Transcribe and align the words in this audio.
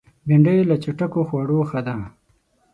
بېنډۍ 0.27 0.57
له 0.69 0.75
چټکو 0.83 1.21
خوړو 1.29 1.59
ښه 1.69 1.79
ده 1.85 1.95